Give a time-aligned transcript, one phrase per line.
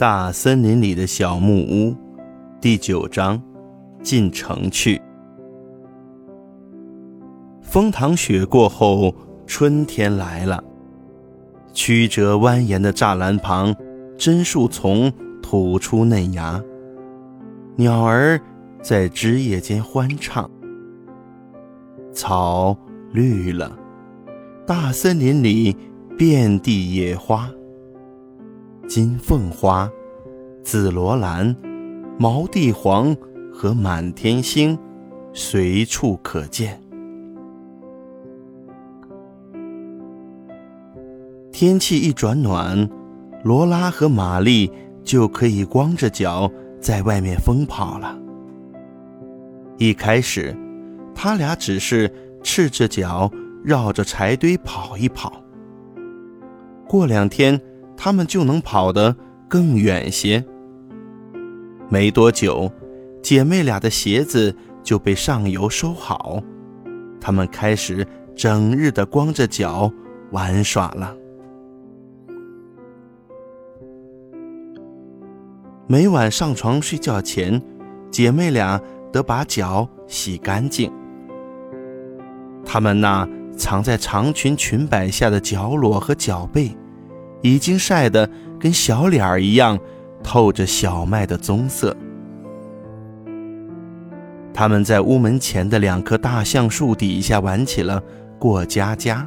[0.00, 1.94] 大森林里的小木屋，
[2.58, 3.38] 第九章，
[4.02, 4.98] 进城去。
[7.60, 9.14] 风堂雪过后，
[9.46, 10.64] 春天来了。
[11.74, 13.76] 曲折蜿蜒的栅栏旁，
[14.16, 16.58] 榛树丛吐出嫩芽，
[17.76, 18.40] 鸟儿
[18.80, 20.50] 在枝叶间欢唱。
[22.10, 22.74] 草
[23.12, 23.78] 绿了，
[24.66, 25.76] 大森林里
[26.16, 27.50] 遍地野花。
[28.90, 29.88] 金凤花、
[30.64, 31.54] 紫罗兰、
[32.18, 33.16] 毛地黄
[33.54, 34.76] 和满天星
[35.32, 36.82] 随处可见。
[41.52, 42.90] 天气一转暖，
[43.44, 44.68] 罗拉和玛丽
[45.04, 46.50] 就可以光着脚
[46.80, 48.18] 在外面疯跑了。
[49.78, 50.52] 一开始，
[51.14, 53.30] 他俩只是赤着脚
[53.62, 55.40] 绕着柴堆跑一跑。
[56.88, 57.56] 过两天。
[58.02, 59.14] 他们就能跑得
[59.46, 60.42] 更远些。
[61.90, 62.72] 没多久，
[63.22, 66.42] 姐妹俩的鞋子就被上游收好，
[67.20, 69.92] 她们开始整日的光着脚
[70.30, 71.14] 玩耍了。
[75.86, 77.60] 每晚上床睡觉前，
[78.10, 78.80] 姐妹俩
[79.12, 80.90] 得把脚洗干净。
[82.64, 86.74] 她们那藏在长裙裙摆下的脚裸和脚背。
[87.42, 89.78] 已经晒得跟小脸儿一样，
[90.22, 91.96] 透着小麦的棕色。
[94.52, 98.02] 他们在屋门前的两棵大橡树底下玩起了
[98.38, 99.26] 过家家。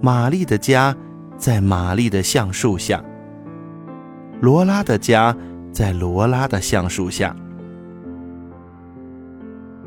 [0.00, 0.96] 玛丽的家
[1.36, 3.04] 在玛丽的橡树下，
[4.40, 5.36] 罗拉的家
[5.72, 7.36] 在罗拉的橡树下。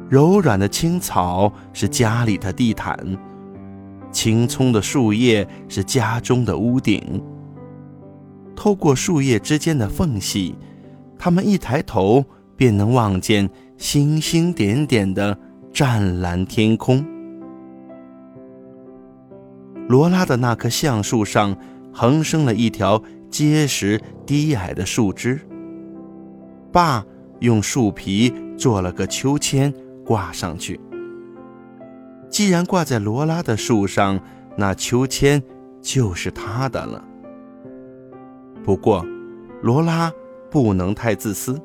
[0.07, 2.97] 柔软的青草是家里的地毯。
[4.13, 7.21] 青葱的树叶是家中的屋顶。
[8.55, 10.55] 透过树叶之间的缝隙，
[11.19, 12.23] 他们一抬头
[12.55, 15.37] 便能望见星星点点的
[15.73, 17.03] 湛蓝天空。
[19.89, 21.57] 罗拉的那棵橡树上
[21.91, 25.41] 横生了一条结实低矮的树枝。
[26.71, 27.03] 爸
[27.39, 29.73] 用树皮做了个秋千，
[30.05, 30.79] 挂上去。
[32.33, 34.19] 既然挂在罗拉的树上，
[34.57, 35.39] 那秋千
[35.83, 37.05] 就是他的了。
[38.63, 39.05] 不过，
[39.61, 40.11] 罗拉
[40.49, 41.61] 不能太自私，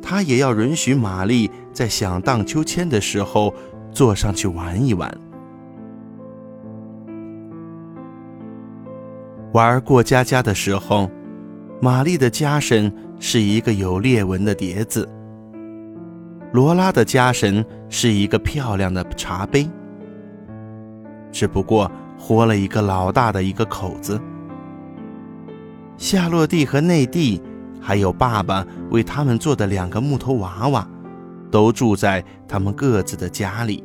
[0.00, 3.52] 他也要允许玛丽在想荡秋千的时候
[3.90, 5.12] 坐上去玩一玩。
[9.52, 11.10] 玩过家家的时候，
[11.82, 15.08] 玛丽的家神是一个有裂纹的碟子，
[16.52, 19.68] 罗拉的家神是一个漂亮的茶杯。
[21.30, 24.20] 只不过豁了一个老大的一个口子。
[25.96, 27.42] 夏洛蒂和内蒂，
[27.80, 30.88] 还有爸爸为他们做的两个木头娃娃，
[31.50, 33.82] 都住在他们各自的家里。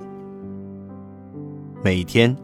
[1.84, 2.36] 每天，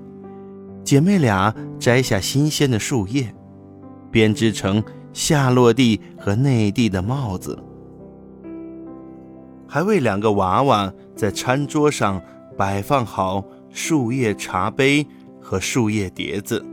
[0.84, 3.34] 姐妹俩摘下新鲜的树叶，
[4.12, 4.84] 编织成
[5.14, 7.58] 夏洛蒂和内蒂的帽子，
[9.68, 12.22] 还为两个娃娃在餐桌上
[12.58, 13.44] 摆放好。
[13.72, 15.06] 树叶茶杯
[15.40, 16.66] 和树叶碟子，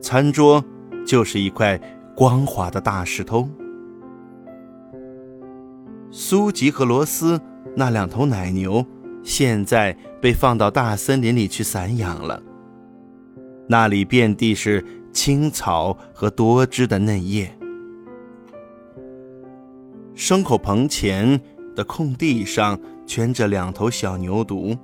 [0.00, 0.62] 餐桌
[1.06, 1.80] 就是一块
[2.14, 3.48] 光滑的大石头。
[6.10, 7.40] 苏吉和罗斯
[7.74, 8.84] 那两头奶牛
[9.22, 12.40] 现在被放到大森林里去散养了，
[13.66, 17.50] 那里遍地是青草和多汁的嫩叶。
[20.14, 21.40] 牲口棚前
[21.74, 24.78] 的空地上圈着两头小牛犊。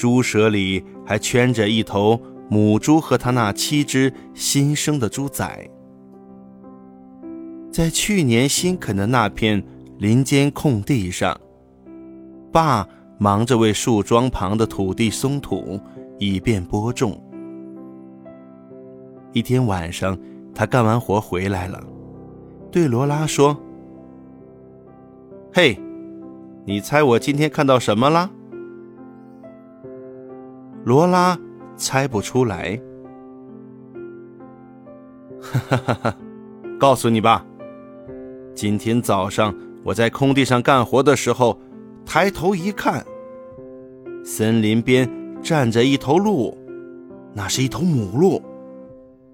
[0.00, 2.18] 猪舍里还圈着一头
[2.48, 5.68] 母猪和它那七只新生的猪崽。
[7.70, 9.62] 在去年新垦的那片
[9.98, 11.38] 林间空地上，
[12.50, 12.88] 爸
[13.18, 15.78] 忙着为树桩旁的土地松土，
[16.18, 17.22] 以便播种。
[19.34, 20.16] 一天晚上，
[20.54, 21.78] 他干完活回来了，
[22.72, 23.54] 对罗拉说
[25.52, 25.78] ：“嘿，
[26.64, 28.30] 你猜我今天看到什么了？”
[30.84, 31.38] 罗拉
[31.76, 32.80] 猜不出来，
[35.40, 36.16] 哈哈哈哈！
[36.78, 37.44] 告诉你吧，
[38.54, 39.54] 今天早上
[39.84, 41.58] 我在空地上干活的时候，
[42.06, 43.04] 抬头一看，
[44.24, 45.08] 森林边
[45.42, 46.56] 站着一头鹿，
[47.34, 48.42] 那是一头母鹿，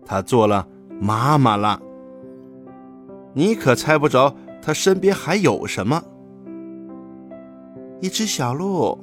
[0.05, 0.67] 它做了
[1.01, 1.81] 妈妈了。
[3.35, 6.03] 你可猜不着它身边还有什么？
[8.01, 8.99] 一只小鹿。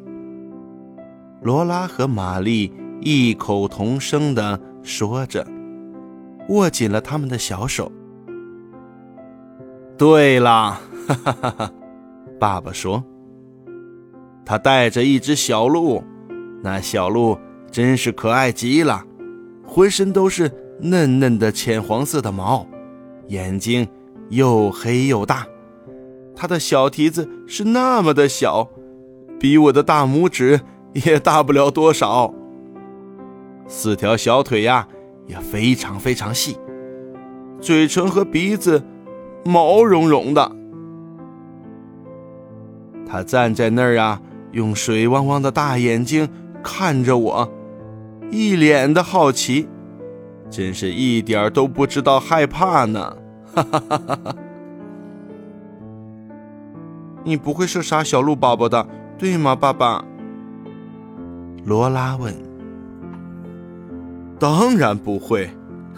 [1.44, 5.46] 罗拉和玛丽异口同声地说着
[6.50, 7.92] ：“握紧了他们的小手。
[9.98, 11.72] 对啦，哈哈哈哈！
[12.40, 13.04] 爸爸说
[14.46, 16.02] ：“他带着一只小鹿，
[16.64, 17.38] 那小鹿
[17.70, 19.04] 真是可爱极了，
[19.66, 20.50] 浑身都是
[20.80, 22.66] 嫩嫩的浅黄色的毛，
[23.28, 23.86] 眼睛
[24.30, 25.46] 又黑又大，
[26.36, 28.70] 它的小蹄子是那么的小，
[29.40, 30.60] 比我的大拇指
[30.94, 32.34] 也大不了多少。
[33.68, 34.88] 四条小腿呀，
[35.28, 36.58] 也非常非常细，
[37.60, 38.84] 嘴唇和鼻子。”
[39.46, 40.50] 毛茸茸的，
[43.06, 44.22] 他站在那儿啊，
[44.54, 46.30] 用水汪汪的大眼睛
[46.64, 47.52] 看着我，
[48.32, 49.68] 一脸的好奇，
[50.50, 53.18] 真是一点都不知道害怕呢。
[53.54, 54.36] 哈哈哈哈哈！
[57.26, 58.88] 你不会射杀小鹿宝宝的，
[59.18, 60.06] 对吗，爸爸？
[61.66, 62.34] 罗拉问。
[64.40, 65.50] 当然不会，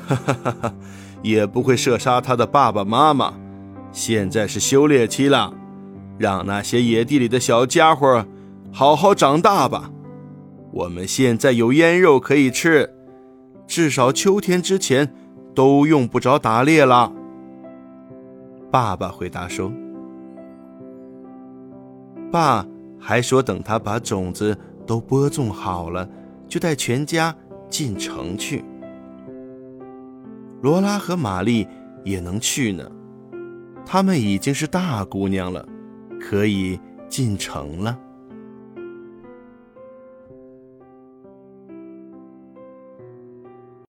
[0.07, 0.73] 哈哈哈哈。
[1.21, 3.33] 也不会射杀他的爸爸妈妈。
[3.91, 5.51] 现在是修猎期了，
[6.19, 8.23] 让那些野地里的小家伙
[8.71, 9.89] 好好长大吧。
[10.71, 12.93] 我们现在有腌肉可以吃，
[13.65, 15.11] 至少秋天之前
[15.55, 17.11] 都用不着打猎了。
[18.69, 19.71] 爸爸回答说
[22.31, 22.63] ：“爸
[22.99, 26.07] 还说，等他把种子都播种好了，
[26.47, 27.35] 就带全家
[27.69, 28.63] 进城去。”
[30.61, 31.67] 罗拉和玛丽
[32.03, 32.89] 也能去呢，
[33.85, 35.67] 她们已经是大姑娘了，
[36.19, 37.99] 可以进城了。